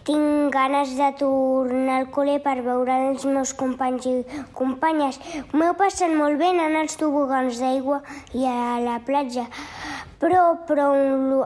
tinc 0.07 0.55
ganes 0.55 0.95
de 0.95 1.11
tornar 1.19 1.99
al 1.99 2.07
col·le 2.15 2.37
per 2.47 2.55
veure 2.69 2.95
els 3.09 3.27
meus 3.27 3.51
companys 3.51 4.07
i 4.07 4.15
companyes. 4.55 5.19
M'ho 5.51 5.67
he 5.67 5.75
passat 5.83 6.15
molt 6.15 6.39
bé 6.39 6.53
anant 6.53 6.79
als 6.85 6.95
tobogans 7.03 7.59
d'aigua 7.59 7.99
i 8.31 8.47
a 8.47 8.79
la 8.87 9.01
platja. 9.03 9.49
Però, 10.23 10.53
però 10.71 10.93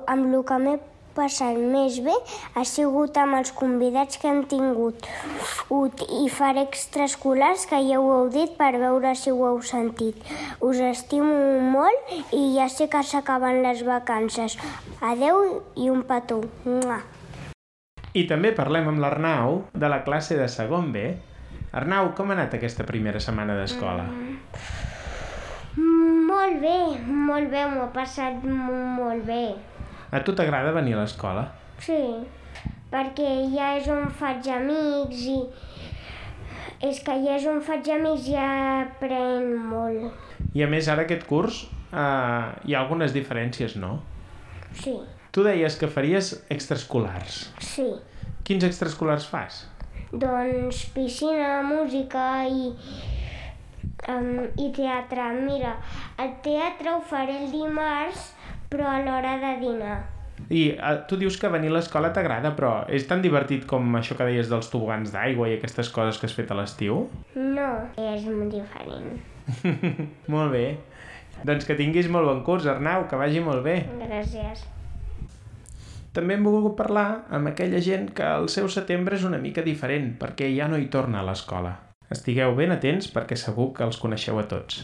amb 0.06 0.30
lo 0.30 0.46
que 0.46 0.62
m'he 0.62 0.78
passat 1.16 1.58
més 1.58 2.00
bé 2.06 2.14
ha 2.56 2.64
sigut 2.68 3.18
amb 3.22 3.38
els 3.40 3.52
convidats 3.58 4.18
que 4.22 4.30
han 4.32 4.44
tingut 4.52 5.08
Ut, 5.72 6.02
i 6.22 6.28
faré 6.30 6.66
extraescolars 6.68 7.66
que 7.70 7.80
ja 7.88 8.00
ho 8.02 8.10
heu 8.16 8.30
dit 8.34 8.54
per 8.58 8.74
veure 8.82 9.14
si 9.16 9.32
ho 9.32 9.40
heu 9.48 9.62
sentit. 9.64 10.18
Us 10.60 10.80
estimo 10.84 11.62
molt 11.72 12.12
i 12.36 12.42
ja 12.58 12.68
sé 12.70 12.90
que 12.92 13.02
s'acaben 13.04 13.62
les 13.64 13.84
vacances. 13.88 14.58
Adeu 15.02 15.62
i 15.76 15.90
un 15.90 16.04
petó. 16.04 16.42
Mua. 16.66 17.00
I 18.14 18.26
també 18.28 18.52
parlem 18.52 18.90
amb 18.92 19.00
l'Arnau 19.00 19.62
de 19.74 19.88
la 19.88 20.02
classe 20.04 20.36
de 20.36 20.48
segon 20.52 20.92
B. 20.92 21.06
Arnau, 21.72 22.12
com 22.18 22.30
ha 22.30 22.36
anat 22.36 22.58
aquesta 22.58 22.84
primera 22.84 23.22
setmana 23.24 23.56
d'escola? 23.56 24.10
Molt 25.78 26.60
bé, 26.60 26.78
molt 27.08 27.48
bé, 27.52 27.62
m'ho 27.72 27.86
he 27.86 27.92
passat 27.96 28.44
mo- 28.44 28.84
molt 28.98 29.24
bé. 29.26 29.44
A 30.12 30.20
tu 30.26 30.34
t'agrada 30.36 30.74
venir 30.76 30.96
a 30.98 31.02
l'escola? 31.04 31.46
Sí, 31.82 31.98
perquè 32.92 33.30
ja 33.54 33.70
és 33.80 33.88
on 33.92 34.10
faig 34.20 34.48
amics 34.52 35.22
i 35.32 35.38
és 36.90 37.00
que 37.06 37.14
ja 37.24 37.38
és 37.38 37.46
on 37.48 37.62
faig 37.64 37.88
amics 37.96 38.28
i 38.32 38.36
aprenc 38.42 39.56
molt. 39.72 40.12
I 40.58 40.64
a 40.66 40.68
més, 40.72 40.90
ara 40.92 41.06
aquest 41.08 41.24
curs 41.30 41.64
eh, 41.94 42.46
hi 42.68 42.76
ha 42.76 42.82
algunes 42.82 43.14
diferències, 43.16 43.78
no? 43.80 44.00
Sí, 44.74 44.98
Tu 45.32 45.44
deies 45.48 45.78
que 45.80 45.88
faries 45.88 46.34
extraescolars. 46.52 47.46
sí. 47.64 47.86
Quins 48.44 48.64
extraescolars 48.68 49.24
fas? 49.32 49.62
Doncs 50.12 50.82
piscina, 50.92 51.62
música 51.64 52.24
i, 52.50 52.66
um, 54.12 54.42
i 54.60 54.66
teatre. 54.76 55.28
Mira, 55.46 55.76
el 56.20 56.34
teatre 56.44 56.92
ho 56.98 57.00
faré 57.06 57.38
el 57.46 57.52
dimarts, 57.54 58.34
però 58.72 58.88
a 58.88 59.02
l'hora 59.04 59.36
de 59.42 59.52
dinar. 59.60 60.00
I 60.50 60.62
eh, 60.72 60.94
tu 61.08 61.18
dius 61.20 61.38
que 61.38 61.52
venir 61.52 61.70
a 61.70 61.76
l'escola 61.76 62.14
t'agrada, 62.16 62.54
però 62.56 62.72
és 62.90 63.06
tan 63.10 63.22
divertit 63.22 63.68
com 63.70 63.98
això 64.00 64.16
que 64.18 64.28
deies 64.30 64.50
dels 64.50 64.72
tobogans 64.72 65.12
d'aigua 65.14 65.50
i 65.52 65.58
aquestes 65.58 65.92
coses 65.94 66.18
que 66.18 66.30
has 66.30 66.36
fet 66.38 66.52
a 66.52 66.58
l'estiu? 66.58 67.04
No, 67.36 67.72
és 68.00 68.24
molt 68.30 68.56
diferent. 68.56 69.20
molt 70.34 70.56
bé. 70.56 70.66
Doncs 71.48 71.68
que 71.68 71.76
tinguis 71.76 72.08
molt 72.12 72.30
bon 72.30 72.42
curs, 72.48 72.68
Arnau, 72.70 73.08
que 73.12 73.20
vagi 73.20 73.44
molt 73.44 73.66
bé. 73.66 73.82
Gràcies. 74.00 74.64
També 76.16 76.36
hem 76.36 76.48
volgut 76.48 76.76
parlar 76.80 77.24
amb 77.32 77.52
aquella 77.52 77.80
gent 77.84 78.10
que 78.16 78.26
el 78.40 78.50
seu 78.52 78.68
setembre 78.72 79.16
és 79.20 79.28
una 79.28 79.40
mica 79.40 79.64
diferent, 79.68 80.14
perquè 80.20 80.50
ja 80.56 80.68
no 80.72 80.80
hi 80.80 80.90
torna 80.92 81.22
a 81.22 81.28
l'escola. 81.28 81.78
Estigueu 82.12 82.56
ben 82.58 82.74
atents 82.76 83.08
perquè 83.12 83.38
segur 83.40 83.72
que 83.76 83.88
els 83.88 84.00
coneixeu 84.00 84.40
a 84.40 84.48
tots. 84.52 84.84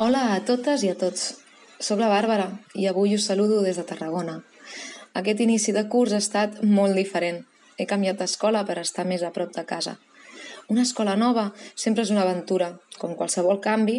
Hola 0.00 0.20
a 0.32 0.36
totes 0.48 0.80
i 0.80 0.88
a 0.88 0.94
tots. 0.96 1.22
Soc 1.86 1.98
la 2.00 2.06
Bàrbara 2.08 2.46
i 2.82 2.86
avui 2.88 3.10
us 3.12 3.26
saludo 3.28 3.58
des 3.60 3.76
de 3.76 3.82
Tarragona. 3.84 4.38
Aquest 5.20 5.42
inici 5.44 5.74
de 5.76 5.82
curs 5.92 6.14
ha 6.16 6.20
estat 6.24 6.54
molt 6.64 6.96
diferent. 6.96 7.42
He 7.76 7.84
canviat 7.90 8.16
d'escola 8.16 8.62
per 8.64 8.78
estar 8.80 9.04
més 9.10 9.20
a 9.20 9.28
prop 9.34 9.52
de 9.52 9.66
casa. 9.68 9.98
Una 10.72 10.86
escola 10.88 11.18
nova 11.20 11.44
sempre 11.84 12.06
és 12.08 12.12
una 12.14 12.22
aventura. 12.24 12.70
Com 12.96 13.12
qualsevol 13.18 13.60
canvi, 13.66 13.98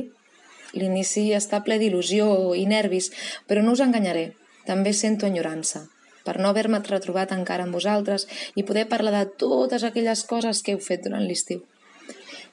l'inici 0.73 1.27
està 1.37 1.61
ple 1.61 1.77
d'il·lusió 1.77 2.31
i 2.57 2.65
nervis, 2.65 3.11
però 3.45 3.61
no 3.61 3.77
us 3.77 3.85
enganyaré. 3.85 4.31
També 4.65 4.97
sento 4.97 5.29
enyorança 5.29 5.83
per 6.25 6.39
no 6.41 6.49
haver-me 6.49 6.81
retrobat 6.87 7.31
encara 7.37 7.69
amb 7.69 7.77
vosaltres 7.77 8.25
i 8.57 8.65
poder 8.65 8.87
parlar 8.89 9.13
de 9.19 9.29
totes 9.45 9.85
aquelles 9.85 10.25
coses 10.33 10.65
que 10.65 10.73
heu 10.73 10.81
fet 10.81 11.05
durant 11.05 11.29
l'estiu. 11.29 11.61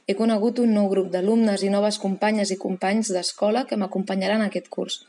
He 0.09 0.15
conegut 0.17 0.57
un 0.63 0.71
nou 0.73 0.87
grup 0.89 1.11
d'alumnes 1.13 1.63
i 1.67 1.69
noves 1.69 1.99
companyes 2.01 2.51
i 2.55 2.57
companys 2.61 3.11
d'escola 3.13 3.67
que 3.69 3.77
m'acompanyaran 3.77 4.45
aquest 4.45 4.71
curs. 4.73 5.03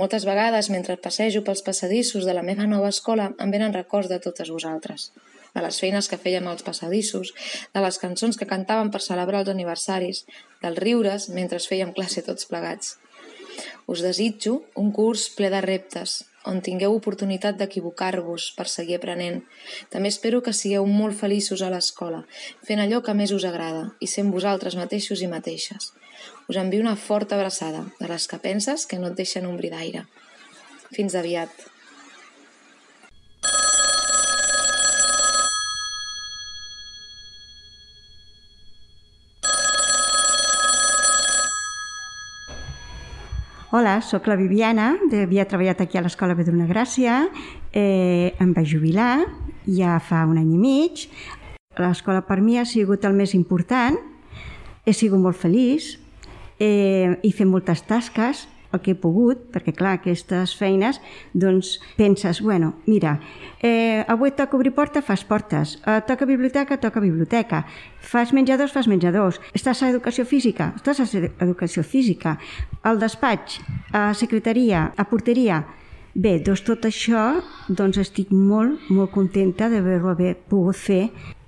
Moltes 0.00 0.26
vegades, 0.28 0.68
mentre 0.74 0.98
passejo 1.06 1.40
pels 1.46 1.64
passadissos 1.68 2.26
de 2.28 2.34
la 2.36 2.44
meva 2.44 2.66
nova 2.68 2.90
escola, 2.94 3.30
em 3.40 3.54
venen 3.54 3.72
records 3.72 4.10
de 4.12 4.20
totes 4.26 4.52
vosaltres. 4.52 5.08
De 5.54 5.64
les 5.64 5.80
feines 5.82 6.06
que 6.10 6.20
fèiem 6.20 6.46
als 6.50 6.66
passadissos, 6.66 7.32
de 7.74 7.80
les 7.86 7.98
cançons 8.02 8.36
que 8.36 8.50
cantàvem 8.52 8.92
per 8.92 9.00
celebrar 9.06 9.40
els 9.42 9.54
aniversaris, 9.54 10.26
dels 10.62 10.82
riures 10.84 11.30
mentre 11.38 11.64
fèiem 11.72 11.96
classe 11.96 12.22
tots 12.28 12.46
plegats. 12.52 12.98
Us 13.86 14.02
desitjo 14.04 14.60
un 14.80 14.90
curs 14.96 15.28
ple 15.36 15.50
de 15.52 15.60
reptes, 15.64 16.20
on 16.50 16.60
tingueu 16.64 16.94
oportunitat 16.96 17.58
d'equivocar-vos 17.60 18.50
per 18.56 18.66
seguir 18.72 18.96
aprenent. 18.98 19.42
També 19.92 20.08
espero 20.12 20.40
que 20.44 20.56
sigueu 20.56 20.86
molt 20.88 21.18
feliços 21.18 21.62
a 21.62 21.70
l'escola, 21.72 22.22
fent 22.66 22.80
allò 22.80 23.02
que 23.04 23.16
més 23.16 23.34
us 23.36 23.44
agrada 23.48 23.90
i 24.00 24.08
sent 24.08 24.32
vosaltres 24.32 24.78
mateixos 24.80 25.20
i 25.20 25.28
mateixes. 25.28 25.92
Us 26.48 26.56
envio 26.60 26.80
una 26.84 26.96
forta 26.96 27.36
abraçada, 27.36 27.84
de 28.00 28.08
les 28.08 28.26
que 28.28 28.40
penses 28.40 28.86
que 28.86 28.98
no 28.98 29.12
et 29.12 29.20
deixen 29.20 29.46
un 29.48 29.60
bri 29.60 29.72
d'aire. 29.72 30.06
Fins 30.90 31.14
aviat. 31.14 31.69
Hola, 43.72 44.00
sóc 44.02 44.24
la 44.26 44.34
Viviana, 44.34 44.96
havia 45.14 45.44
treballat 45.46 45.78
aquí 45.84 45.94
a 45.94 46.00
l'Escola 46.02 46.34
Vedruna 46.34 46.64
Gràcia, 46.66 47.20
eh, 47.70 48.34
em 48.42 48.50
vaig 48.50 48.66
jubilar 48.66 49.20
ja 49.62 50.00
fa 50.02 50.24
un 50.26 50.40
any 50.40 50.56
i 50.56 50.58
mig. 50.58 51.04
L'escola 51.78 52.24
per 52.26 52.40
mi 52.42 52.58
ha 52.58 52.64
sigut 52.66 53.06
el 53.06 53.14
més 53.14 53.30
important, 53.38 53.94
he 54.82 54.90
sigut 54.90 55.22
molt 55.22 55.38
feliç, 55.38 56.00
eh, 56.58 57.14
he 57.22 57.30
fet 57.30 57.46
moltes 57.46 57.84
tasques, 57.86 58.48
el 58.72 58.80
que 58.80 58.94
he 58.94 58.98
pogut, 58.98 59.42
perquè 59.54 59.74
clar, 59.76 59.96
aquestes 59.98 60.54
feines, 60.58 61.00
doncs 61.32 61.78
penses, 61.96 62.40
bueno, 62.44 62.74
mira, 62.86 63.18
eh, 63.62 64.04
avui 64.08 64.32
toca 64.36 64.56
obrir 64.56 64.74
porta, 64.76 65.02
fas 65.02 65.24
portes, 65.24 65.78
eh, 65.86 66.00
toca 66.06 66.26
biblioteca, 66.26 66.78
toca 66.78 67.00
biblioteca, 67.00 67.64
fas 68.00 68.32
menjadors, 68.32 68.72
fas 68.72 68.88
menjadors, 68.88 69.40
estàs 69.54 69.82
a 69.82 69.90
educació 69.90 70.24
física, 70.24 70.72
estàs 70.76 71.00
a 71.00 71.08
educació 71.44 71.82
física, 71.82 72.38
al 72.82 72.98
despatx, 72.98 73.60
a 73.92 74.12
secretaria, 74.14 74.92
a 74.96 75.04
porteria, 75.04 75.64
Bé, 76.10 76.40
doncs 76.42 76.64
tot 76.66 76.82
això, 76.88 77.20
doncs 77.68 78.00
estic 78.02 78.32
molt, 78.34 78.88
molt 78.90 79.12
contenta 79.14 79.68
d'haver-ho 79.70 80.10
haver 80.10 80.32
pogut 80.50 80.74
fer 80.74 81.04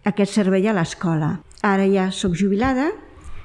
aquest 0.06 0.36
servei 0.38 0.68
a 0.70 0.74
l'escola. 0.76 1.40
Ara 1.66 1.88
ja 1.90 2.10
sóc 2.14 2.36
jubilada 2.38 2.92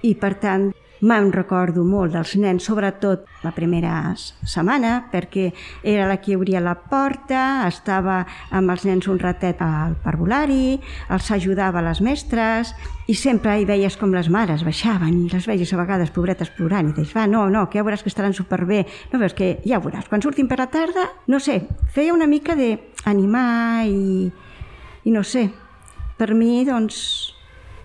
i, 0.06 0.14
per 0.14 0.36
tant, 0.38 0.70
me'n 1.02 1.32
recordo 1.34 1.84
molt 1.86 2.16
dels 2.16 2.34
nens, 2.40 2.66
sobretot 2.66 3.26
la 3.44 3.52
primera 3.56 4.14
setmana, 4.18 5.08
perquè 5.12 5.52
era 5.84 6.08
la 6.10 6.18
que 6.22 6.36
obria 6.38 6.62
la 6.64 6.76
porta, 6.78 7.68
estava 7.68 8.24
amb 8.52 8.74
els 8.74 8.86
nens 8.88 9.08
un 9.12 9.20
ratet 9.22 9.62
al 9.62 9.96
parvulari, 10.04 10.80
els 11.14 11.30
ajudava 11.32 11.84
les 11.86 12.02
mestres, 12.02 12.74
i 13.08 13.16
sempre 13.16 13.56
hi 13.60 13.68
veies 13.70 13.98
com 13.98 14.16
les 14.16 14.32
mares 14.34 14.66
baixaven 14.68 15.14
i 15.26 15.30
les 15.32 15.48
veies 15.48 15.72
a 15.74 15.80
vegades 15.80 16.12
pobretes 16.16 16.52
plorant 16.58 16.92
i 16.92 16.98
deies, 16.98 17.14
va, 17.16 17.28
no, 17.30 17.46
no, 17.54 17.68
que 17.70 17.80
ja 17.80 17.86
veuràs 17.86 18.04
que 18.04 18.12
estaran 18.12 18.36
superbé. 18.36 18.84
No 19.14 19.22
veus 19.22 19.38
que 19.38 19.58
ja 19.66 19.80
veuràs, 19.84 20.10
quan 20.10 20.24
surtin 20.26 20.50
per 20.50 20.60
la 20.60 20.72
tarda, 20.74 21.08
no 21.28 21.40
sé, 21.40 21.62
feia 21.94 22.16
una 22.16 22.28
mica 22.28 22.58
d'animar 22.58 23.88
i, 23.88 24.28
i 25.06 25.16
no 25.16 25.24
sé, 25.24 25.48
per 26.18 26.34
mi, 26.34 26.66
doncs, 26.66 27.00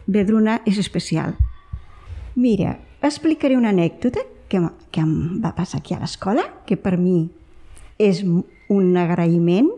Vedruna 0.07 0.61
és 0.67 0.79
especial. 0.79 1.37
Mira, 2.35 2.79
explicaré 3.09 3.57
una 3.57 3.73
anècdota 3.75 4.23
que, 4.49 4.61
que 4.93 5.01
em 5.03 5.41
va 5.43 5.55
passar 5.57 5.81
aquí 5.81 5.97
a 5.97 6.01
l'escola, 6.03 6.45
que 6.67 6.77
per 6.77 6.99
mi 7.01 7.31
és 7.99 8.23
un 8.23 8.97
agraïment. 8.99 9.71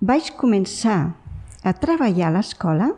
Vaig 0.00 0.32
començar 0.36 0.98
a 1.66 1.72
treballar 1.72 2.28
a 2.28 2.34
l'escola 2.38 2.90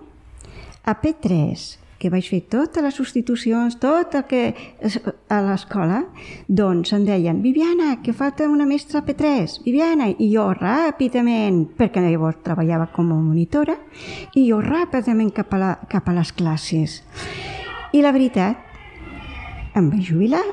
a 0.88 0.94
P3 0.98 1.78
que 1.98 2.10
vaig 2.10 2.28
fer 2.30 2.44
totes 2.46 2.82
les 2.82 2.94
substitucions, 2.94 3.74
tot 3.82 4.14
el 4.14 4.24
que 4.30 4.42
a 5.34 5.38
l'escola, 5.42 6.04
doncs 6.46 6.92
em 6.94 7.04
deien, 7.08 7.40
Viviana, 7.42 7.96
que 8.04 8.14
falta 8.14 8.46
una 8.48 8.68
mestra 8.70 9.02
P3, 9.02 9.58
Viviana, 9.64 10.06
i 10.14 10.30
jo 10.30 10.46
ràpidament, 10.54 11.64
perquè 11.78 12.04
llavors 12.04 12.38
treballava 12.46 12.86
com 12.94 13.10
a 13.10 13.18
monitora, 13.18 13.74
i 14.38 14.46
jo 14.46 14.60
ràpidament 14.62 15.34
cap 15.34 15.58
a, 15.58 15.62
la, 15.64 15.72
cap 15.90 16.08
a 16.08 16.14
les 16.20 16.32
classes. 16.38 17.00
I 17.92 18.04
la 18.04 18.14
veritat, 18.14 18.67
em 19.80 19.90
vaig 19.92 20.10
jubilar 20.10 20.44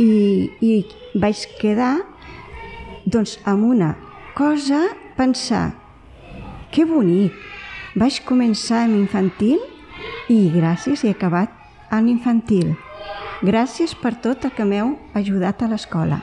i, 0.00 0.50
i 0.60 0.72
vaig 1.18 1.44
quedar 1.60 1.96
doncs, 3.06 3.38
amb 3.44 3.66
una 3.72 3.94
cosa, 4.38 4.84
pensar, 5.16 5.72
que 6.70 6.86
bonic, 6.86 7.34
vaig 7.98 8.20
començar 8.26 8.84
amb 8.86 9.00
infantil 9.00 9.58
i 10.30 10.46
gràcies 10.54 11.02
he 11.04 11.14
acabat 11.14 11.52
en 11.90 12.08
infantil. 12.08 12.76
Gràcies 13.42 13.96
per 13.96 14.14
tot 14.22 14.44
el 14.46 14.54
que 14.54 14.66
m'heu 14.68 14.94
ajudat 15.16 15.64
a 15.64 15.70
l'escola. 15.72 16.20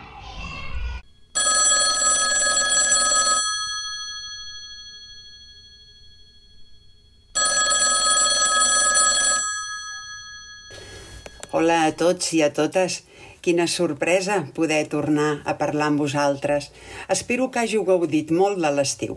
Hola 11.58 11.78
a 11.88 11.94
tots 11.98 12.36
i 12.38 12.44
a 12.46 12.52
totes. 12.54 13.00
Quina 13.42 13.66
sorpresa 13.66 14.36
poder 14.54 14.84
tornar 14.92 15.40
a 15.42 15.56
parlar 15.58 15.88
amb 15.90 16.04
vosaltres. 16.04 16.68
Espero 17.16 17.48
que 17.50 17.64
hàgiu 17.64 17.82
gaudit 17.88 18.30
molt 18.42 18.62
de 18.62 18.70
l'estiu. 18.76 19.16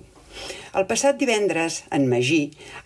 El 0.80 0.86
passat 0.88 1.18
divendres, 1.20 1.82
en 1.92 2.06
Magí 2.08 2.38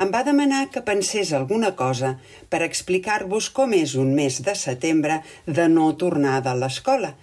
em 0.03 0.11
va 0.11 0.25
demanar 0.27 0.65
que 0.75 0.83
pensés 0.89 1.31
alguna 1.39 1.71
cosa 1.79 2.17
per 2.51 2.65
explicar-vos 2.67 3.53
com 3.61 3.77
és 3.79 3.95
un 3.95 4.11
mes 4.19 4.41
de 4.43 4.57
setembre 4.59 5.21
de 5.47 5.69
no 5.77 5.87
tornada 6.03 6.51
a 6.51 6.59
l'escola, 6.65 7.15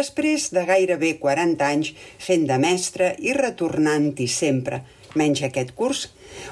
després 0.00 0.50
de 0.58 0.66
gairebé 0.66 1.14
40 1.22 1.70
anys 1.70 1.94
fent 2.18 2.50
de 2.50 2.58
mestre 2.66 3.14
i 3.22 3.38
retornant-hi 3.38 4.26
sempre, 4.40 4.82
menys 5.14 5.46
aquest 5.46 5.76
curs. 5.78 6.08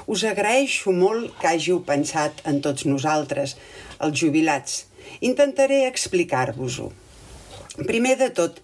Us 0.07 0.23
agraeixo 0.31 0.95
molt 0.95 1.35
que 1.43 1.51
hàgiu 1.51 1.83
pensat 1.83 2.45
en 2.47 2.63
tots 2.63 2.87
nosaltres, 2.87 3.59
els 3.99 4.21
jubilats. 4.23 4.85
Intentaré 5.21 5.85
explicar-vos-ho. 5.87 6.91
Primer 7.85 8.15
de 8.17 8.29
tot, 8.31 8.61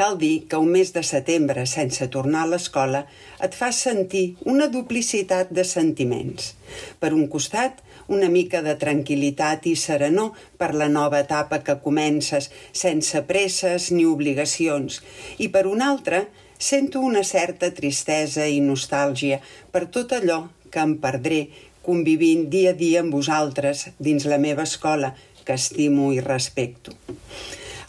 Cal 0.00 0.16
dir 0.16 0.46
que 0.48 0.56
un 0.56 0.70
mes 0.72 0.94
de 0.94 1.02
setembre 1.04 1.66
sense 1.68 2.06
tornar 2.14 2.46
a 2.46 2.48
l'escola 2.48 3.02
et 3.44 3.56
fa 3.58 3.68
sentir 3.76 4.22
una 4.48 4.68
duplicitat 4.72 5.50
de 5.52 5.64
sentiments. 5.68 6.54
Per 7.02 7.10
un 7.12 7.26
costat, 7.28 7.82
una 8.08 8.30
mica 8.32 8.62
de 8.64 8.78
tranquil·litat 8.80 9.68
i 9.68 9.74
serenor 9.76 10.38
per 10.56 10.70
la 10.74 10.88
nova 10.88 11.20
etapa 11.20 11.60
que 11.66 11.76
comences, 11.84 12.48
sense 12.72 13.20
presses 13.28 13.90
ni 13.92 14.06
obligacions. 14.08 15.02
I 15.38 15.50
per 15.52 15.66
un 15.68 15.84
altre, 15.84 16.24
sento 16.56 17.04
una 17.04 17.22
certa 17.34 17.70
tristesa 17.76 18.46
i 18.48 18.60
nostàlgia 18.64 19.40
per 19.72 19.84
tot 19.98 20.16
allò 20.16 20.46
que 20.70 20.80
em 20.80 20.96
perdré 21.02 21.42
convivint 21.84 22.48
dia 22.52 22.74
a 22.74 22.76
dia 22.76 23.00
amb 23.00 23.14
vosaltres 23.16 23.86
dins 23.98 24.26
la 24.28 24.38
meva 24.38 24.66
escola, 24.68 25.14
que 25.50 25.56
estimo 25.58 26.12
i 26.14 26.20
respecto. 26.22 26.92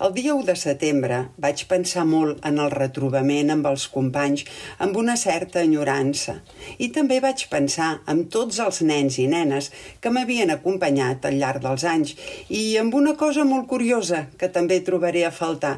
El 0.01 0.15
dia 0.15 0.33
1 0.33 0.47
de 0.47 0.55
setembre 0.57 1.17
vaig 1.43 1.59
pensar 1.69 2.07
molt 2.09 2.39
en 2.49 2.55
el 2.63 2.71
retrobament 2.73 3.53
amb 3.53 3.67
els 3.69 3.83
companys 3.93 4.47
amb 4.81 4.97
una 4.97 5.13
certa 5.23 5.61
enyorança 5.61 6.39
i 6.81 6.87
també 6.95 7.19
vaig 7.21 7.43
pensar 7.51 7.91
en 8.09 8.23
tots 8.33 8.57
els 8.65 8.81
nens 8.81 9.19
i 9.21 9.27
nenes 9.29 9.69
que 10.01 10.09
m'havien 10.09 10.49
acompanyat 10.55 11.29
al 11.29 11.37
llarg 11.43 11.61
dels 11.67 11.85
anys 11.93 12.15
i 12.49 12.63
amb 12.81 12.97
una 12.97 13.13
cosa 13.21 13.45
molt 13.45 13.69
curiosa 13.69 14.23
que 14.41 14.49
també 14.49 14.81
trobaré 14.89 15.27
a 15.27 15.35
faltar 15.43 15.75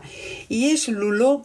i 0.47 0.63
és 0.71 0.87
l'olor 0.87 1.41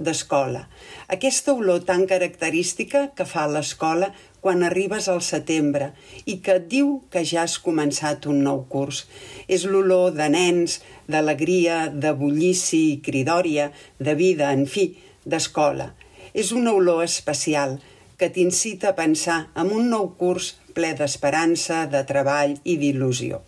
d'escola. 0.00 0.64
Aquesta 1.12 1.52
olor 1.52 1.84
tan 1.84 2.08
característica 2.08 3.10
que 3.12 3.28
fa 3.28 3.44
l'escola 3.44 4.08
quan 4.42 4.64
arribes 4.66 5.06
al 5.08 5.22
setembre 5.22 5.92
i 6.26 6.40
que 6.42 6.56
et 6.58 6.66
diu 6.70 6.96
que 7.14 7.22
ja 7.28 7.44
has 7.46 7.54
començat 7.62 8.26
un 8.26 8.42
nou 8.42 8.64
curs. 8.72 9.04
És 9.46 9.64
l'olor 9.70 10.10
de 10.18 10.26
nens, 10.34 10.80
d'alegria, 11.06 11.86
de 11.88 12.10
bullici 12.18 12.82
i 12.90 12.98
cridòria, 13.06 13.70
de 14.02 14.16
vida, 14.18 14.50
en 14.50 14.66
fi, 14.66 14.88
d'escola. 15.24 15.92
És 16.34 16.50
una 16.56 16.74
olor 16.74 17.04
especial 17.04 17.78
que 18.18 18.30
t'incita 18.34 18.90
a 18.90 18.98
pensar 18.98 19.38
en 19.58 19.70
un 19.74 19.88
nou 19.92 20.10
curs 20.18 20.52
ple 20.74 20.92
d'esperança, 20.98 21.86
de 21.86 22.02
treball 22.08 22.58
i 22.64 22.76
d'il·lusió. 22.82 23.42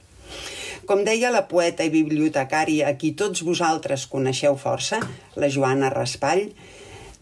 Com 0.85 1.03
deia 1.07 1.31
la 1.33 1.47
poeta 1.49 1.87
i 1.87 1.91
bibliotecària 1.93 2.91
a 2.91 2.97
qui 3.01 3.15
tots 3.19 3.43
vosaltres 3.47 4.05
coneixeu 4.11 4.59
força, 4.61 5.01
la 5.41 5.49
Joana 5.49 5.89
Raspall, 5.95 6.51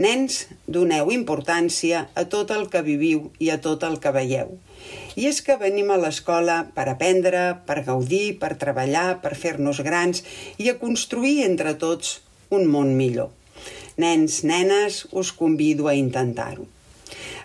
Nens, 0.01 0.47
doneu 0.65 1.11
importància 1.13 2.07
a 2.17 2.25
tot 2.25 2.51
el 2.55 2.69
que 2.73 2.81
viviu 2.87 3.27
i 3.39 3.51
a 3.53 3.59
tot 3.61 3.85
el 3.85 3.99
que 4.01 4.13
veieu. 4.15 4.55
I 5.21 5.29
és 5.29 5.43
que 5.45 5.59
venim 5.61 5.93
a 5.93 5.99
l'escola 6.01 6.63
per 6.75 6.87
aprendre, 6.89 7.43
per 7.69 7.83
gaudir, 7.85 8.39
per 8.41 8.55
treballar, 8.57 9.21
per 9.21 9.35
fer-nos 9.37 9.83
grans 9.85 10.25
i 10.57 10.71
a 10.73 10.79
construir 10.81 11.43
entre 11.45 11.75
tots 11.77 12.21
un 12.49 12.65
món 12.73 12.97
millor. 12.97 13.31
Nens, 14.01 14.41
nenes, 14.49 15.05
us 15.13 15.33
convido 15.37 15.89
a 15.89 15.95
intentar-ho. 15.95 16.65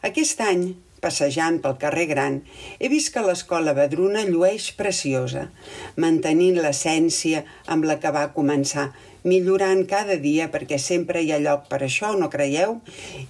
Aquest 0.07 0.39
any, 0.39 0.69
passejant 1.03 1.59
pel 1.63 1.77
carrer 1.81 2.07
Gran, 2.11 2.39
he 2.79 2.89
vist 2.93 3.13
que 3.13 3.23
l'escola 3.25 3.75
Badruna 3.77 4.23
llueix 4.27 4.71
preciosa, 4.79 5.47
mantenint 5.95 6.59
l'essència 6.63 7.43
amb 7.65 7.87
la 7.89 7.97
que 8.01 8.13
va 8.15 8.29
començar, 8.35 8.89
millorant 9.27 9.83
cada 9.89 10.15
dia 10.23 10.47
perquè 10.53 10.77
sempre 10.81 11.21
hi 11.21 11.33
ha 11.33 11.41
lloc 11.43 11.65
per 11.71 11.81
això, 11.85 12.13
no 12.19 12.29
creieu? 12.33 12.77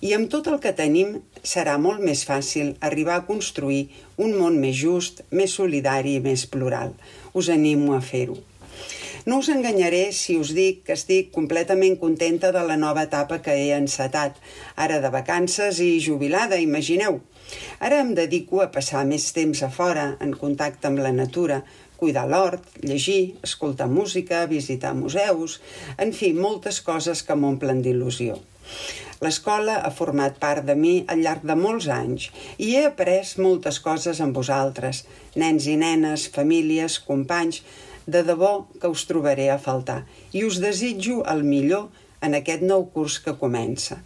I 0.02 0.14
amb 0.18 0.30
tot 0.34 0.50
el 0.52 0.60
que 0.64 0.76
tenim 0.78 1.18
serà 1.42 1.78
molt 1.82 2.04
més 2.04 2.26
fàcil 2.28 2.76
arribar 2.90 3.18
a 3.18 3.26
construir 3.30 3.88
un 4.18 4.36
món 4.38 4.60
més 4.62 4.78
just, 4.78 5.24
més 5.32 5.58
solidari 5.60 6.18
i 6.18 6.24
més 6.24 6.46
plural. 6.46 6.94
Us 7.34 7.50
animo 7.54 7.96
a 7.98 8.04
fer-ho. 8.12 8.38
No 9.28 9.42
us 9.42 9.50
enganyaré 9.52 10.14
si 10.16 10.38
us 10.40 10.54
dic 10.56 10.86
que 10.88 10.96
estic 10.96 11.34
completament 11.36 11.98
contenta 12.00 12.54
de 12.56 12.62
la 12.64 12.78
nova 12.80 13.04
etapa 13.04 13.42
que 13.44 13.58
he 13.60 13.74
encetat, 13.76 14.38
ara 14.80 15.02
de 15.04 15.12
vacances 15.12 15.82
i 15.84 15.98
jubilada, 16.00 16.62
imagineu. 16.64 17.20
Ara 17.80 18.02
em 18.04 18.14
dedico 18.18 18.62
a 18.64 18.70
passar 18.74 19.04
més 19.10 19.30
temps 19.36 19.64
a 19.64 19.70
fora, 19.74 20.08
en 20.24 20.34
contacte 20.36 20.90
amb 20.90 21.02
la 21.04 21.14
natura, 21.16 21.62
cuidar 21.98 22.28
l'hort, 22.30 22.64
llegir, 22.84 23.38
escoltar 23.48 23.88
música, 23.90 24.46
visitar 24.46 24.94
museus, 24.98 25.60
en 25.98 26.14
fi, 26.14 26.34
moltes 26.34 26.82
coses 26.86 27.24
que 27.26 27.36
m'omplen 27.36 27.82
d'il·lusió. 27.86 28.38
L'escola 29.26 29.80
ha 29.82 29.90
format 29.90 30.36
part 30.42 30.66
de 30.68 30.76
mi 30.78 30.94
al 31.10 31.24
llarg 31.26 31.46
de 31.50 31.56
molts 31.58 31.88
anys 31.90 32.28
i 32.62 32.76
he 32.78 32.84
après 32.90 33.32
moltes 33.42 33.80
coses 33.82 34.22
amb 34.22 34.38
vosaltres, 34.38 35.06
nens 35.44 35.66
i 35.66 35.78
nenes, 35.82 36.28
famílies, 36.36 37.00
companys, 37.08 37.64
de 38.08 38.22
debò 38.24 38.52
que 38.82 38.92
us 38.94 39.08
trobaré 39.10 39.50
a 39.52 39.58
faltar 39.60 40.04
i 40.38 40.46
us 40.48 40.62
desitjo 40.64 41.24
el 41.34 41.42
millor 41.44 41.90
en 42.24 42.38
aquest 42.38 42.64
nou 42.64 42.86
curs 42.94 43.18
que 43.24 43.36
comença. 43.42 44.00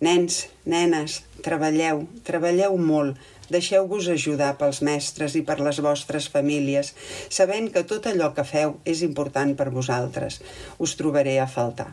Nens, 0.00 0.46
nenes, 0.64 1.20
treballeu, 1.44 2.06
treballeu 2.24 2.76
molt, 2.80 3.18
Deixeu-vos 3.50 4.06
ajudar 4.06 4.52
pels 4.60 4.78
mestres 4.86 5.34
i 5.34 5.42
per 5.46 5.56
les 5.58 5.80
vostres 5.82 6.28
famílies, 6.30 6.92
sabent 7.34 7.66
que 7.74 7.82
tot 7.82 8.06
allò 8.06 8.30
que 8.36 8.46
feu 8.46 8.76
és 8.92 9.02
important 9.02 9.56
per 9.58 9.72
vosaltres. 9.74 10.38
Us 10.78 10.94
trobaré 11.00 11.34
a 11.42 11.48
faltar. 11.50 11.88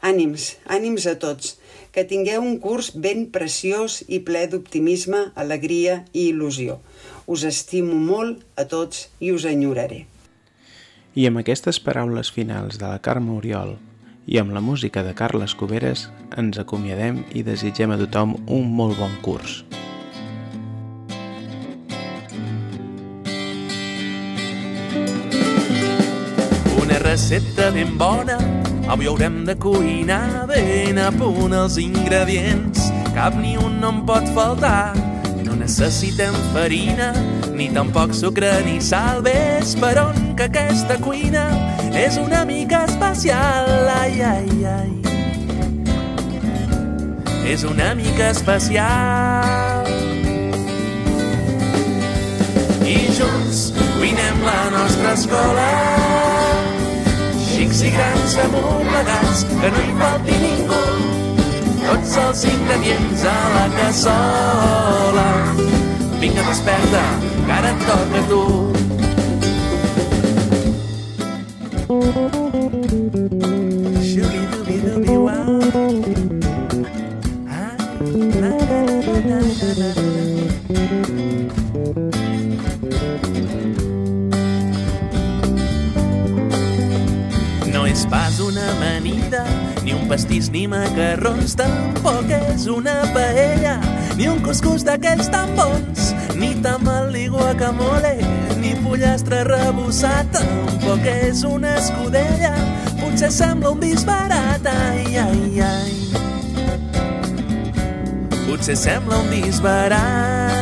Ànims, 0.00 0.54
ànims 0.70 1.08
a 1.10 1.16
tots, 1.18 1.56
que 1.90 2.06
tingueu 2.06 2.46
un 2.46 2.56
curs 2.62 2.92
ben 2.94 3.26
preciós 3.34 3.98
i 4.06 4.22
ple 4.22 4.46
d'optimisme, 4.46 5.26
alegria 5.34 6.04
i 6.14 6.30
il·lusió. 6.30 6.78
Us 7.26 7.44
estimo 7.50 7.98
molt 7.98 8.46
a 8.56 8.64
tots 8.70 9.08
i 9.18 9.34
us 9.34 9.44
enyoraré. 9.50 10.04
I 11.18 11.26
amb 11.26 11.42
aquestes 11.42 11.82
paraules 11.82 12.30
finals 12.30 12.78
de 12.78 12.86
la 12.86 13.02
Carme 13.02 13.34
Oriol 13.34 13.74
i 14.30 14.38
amb 14.38 14.54
la 14.54 14.62
música 14.62 15.02
de 15.02 15.12
Carles 15.18 15.56
Cuberes 15.58 16.06
ens 16.38 16.62
acomiadem 16.62 17.24
i 17.34 17.42
desitgem 17.42 17.90
a 17.90 17.98
tothom 17.98 18.38
un 18.46 18.70
molt 18.78 18.98
bon 19.02 19.18
curs. 19.26 19.64
recepta 27.10 27.70
ben 27.74 27.98
bona. 27.98 28.38
Avui 28.86 29.06
haurem 29.06 29.44
de 29.44 29.56
cuinar 29.58 30.46
ben 30.46 30.98
a 30.98 31.10
punt 31.10 31.54
els 31.54 31.78
ingredients. 31.82 32.90
Cap 33.16 33.34
ni 33.34 33.56
un 33.58 33.80
no 33.82 33.90
em 33.90 34.00
pot 34.06 34.30
faltar. 34.36 34.94
No 35.42 35.56
necessitem 35.58 36.36
farina, 36.54 37.10
ni 37.50 37.66
tampoc 37.74 38.14
sucre 38.14 38.52
ni 38.66 38.78
sal. 38.80 39.24
Ves 39.26 39.74
per 39.82 39.96
on 40.04 40.36
que 40.38 40.46
aquesta 40.46 41.00
cuina 41.02 41.69
és 41.94 42.16
una 42.18 42.44
mica 42.44 42.84
especial. 42.84 43.88
Ai, 44.00 44.20
ai, 44.22 44.64
ai. 44.64 44.90
És 47.50 47.64
una 47.64 47.94
mica 47.94 48.30
especial. 48.30 49.86
I 52.86 52.96
junts 53.16 53.72
cuinem 53.96 54.42
la 54.46 54.70
nostra 54.76 55.12
escola. 55.18 55.68
Xics 57.50 57.82
i 57.86 57.92
grans 57.96 58.36
fem-ho 58.38 58.78
plegats, 58.86 59.44
que 59.50 59.72
no 59.74 59.84
hi 59.84 59.92
falti 60.00 60.40
ningú. 60.44 60.82
Tots 61.80 62.16
els 62.24 62.44
ingredients 62.54 63.26
a 63.26 63.38
la 63.56 63.66
cassola. 63.78 65.28
Vinga, 66.20 66.42
desperta, 66.46 67.06
que 67.46 67.52
ara 67.58 67.74
et 67.74 67.88
toca 67.88 68.24
a 68.24 68.28
tu. 68.30 68.59
Ni 90.50 90.66
macarrons, 90.66 91.54
tampoc 91.58 92.30
és 92.34 92.66
una 92.70 92.96
paella, 93.14 93.76
ni 94.18 94.26
un 94.30 94.40
cuscús 94.42 94.82
d'aquells 94.86 95.30
tan 95.30 95.54
bons, 95.58 96.10
ni 96.38 96.52
tamal 96.64 97.10
ni 97.14 97.28
guacamole, 97.30 98.16
ni 98.58 98.74
pollastre 98.82 99.44
rebossat, 99.46 100.32
tampoc 100.34 101.06
és 101.06 101.44
una 101.46 101.76
escudella, 101.78 102.52
potser 102.98 103.30
sembla 103.34 103.74
un 103.76 103.80
disbarat, 103.82 104.66
ai, 104.66 105.16
ai, 105.22 105.62
ai. 105.70 105.96
Potser 108.48 108.76
sembla 108.76 109.22
un 109.22 109.30
disbarat. 109.30 110.58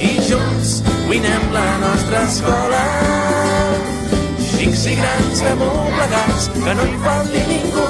I 0.00 0.14
junts 0.24 0.78
cuinem 1.04 1.52
la 1.52 1.68
nostra 1.84 2.24
escola. 2.24 3.27
Xics 4.78 4.92
i 4.92 4.94
grans 4.94 5.40
fem-ho 5.42 5.68
plegats, 5.90 6.44
que 6.54 6.72
no 6.78 6.84
hi 6.86 6.98
falti 7.02 7.40
ningú. 7.48 7.86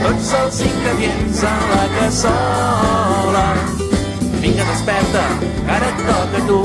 Tots 0.00 0.30
els 0.38 0.56
ingredients 0.66 1.42
a 1.46 1.52
la 1.70 1.84
cassola. 1.92 3.44
Vinga, 4.42 4.64
desperta, 4.66 5.22
ara 5.76 5.90
et 5.92 6.00
toca 6.08 6.40
tu. 6.48 6.58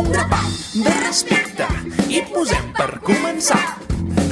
Un 0.00 0.10
grapà 0.14 0.40
de 0.78 0.96
respecte 1.02 1.68
i 2.08 2.24
posem 2.32 2.72
per 2.80 2.88
començar. 3.10 3.60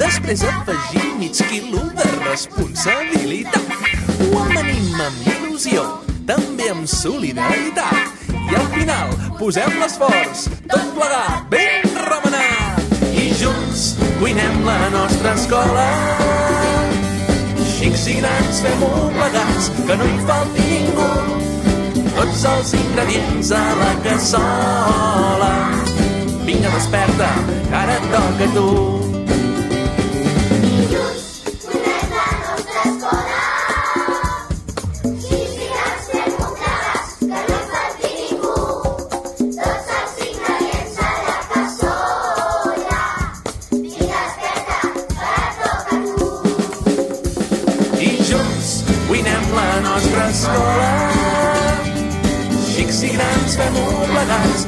Després 0.01 0.47
afegir 0.55 1.05
mig 1.21 1.45
quilo 1.53 1.85
de 2.01 2.09
responsabilitat. 2.23 3.72
Il·lusió, 5.63 5.83
també 6.27 6.65
amb 6.73 6.87
solidaritat. 6.91 8.23
I 8.35 8.55
al 8.59 8.65
final 8.73 9.11
posem 9.37 9.77
l'esforç, 9.79 10.41
tot 10.67 10.89
plegat, 10.97 11.45
ben 11.53 11.85
remenat. 12.03 12.81
I 13.15 13.29
junts 13.39 13.83
cuinem 14.19 14.57
la 14.67 14.89
nostra 14.91 15.31
escola. 15.39 15.85
Xics 17.77 18.03
i 18.11 18.17
grans 18.17 18.59
fem-ho 18.65 18.89
plegats, 19.15 19.69
que 19.87 19.97
no 20.01 20.09
hi 20.09 20.19
falti 20.27 20.67
ningú. 20.73 21.07
Tots 22.17 22.43
els 22.57 22.75
ingredients 22.81 23.53
a 23.55 23.63
la 23.79 23.93
cassola. 24.03 25.53
Vinga, 26.43 26.75
desperta, 26.75 27.31
ara 27.71 27.95
et 28.01 28.11
toca 28.11 28.51
a 28.51 28.53
tu. 28.59 29.02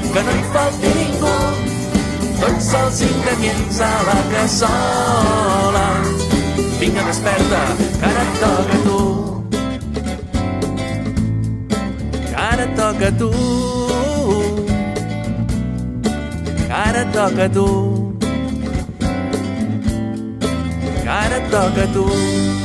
Que 0.01 0.23
no 0.27 0.31
hi 0.35 0.43
falti 0.53 0.91
ningú. 0.97 1.33
Tots 2.39 2.67
els 2.79 3.01
ingredients 3.07 3.79
a 3.81 3.91
la 4.07 4.17
cassola. 4.31 5.85
Vinga, 6.79 7.03
desperta, 7.07 7.61
que 7.99 8.05
ara 8.09 8.23
et 8.25 8.33
toca 8.41 8.75
a 8.75 8.83
tu. 8.87 8.99
Que 12.27 12.35
ara 12.49 12.63
et 12.67 12.75
toca 12.81 13.09
tu. 13.21 13.31
Que 16.65 16.73
ara 16.81 17.01
et 17.05 17.11
toca 17.15 17.49
tu. 17.57 17.67
Que 21.03 21.09
ara 21.09 21.37
et 21.41 21.51
toca 21.57 21.89
tu. 21.93 22.64